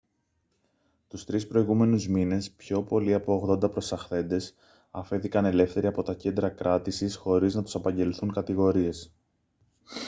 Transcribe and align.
τους 1.07 1.23
3 1.23 1.47
προηγούμενους 1.47 2.07
μήνες 2.07 2.51
πιο 2.51 2.83
πολλοί 2.83 3.13
από 3.13 3.41
80 3.51 3.69
προσαχθέντες 3.71 4.53
αφέθηκαν 4.91 5.45
ελεύθεροι 5.45 5.87
από 5.87 6.03
τα 6.03 6.13
κέντρα 6.13 6.49
κράτησης 6.49 7.15
χωρίς 7.15 7.53
να 7.55 7.63
τους 7.63 7.75
απαγγελθούν 7.75 8.33
κατηγορίες 8.33 9.11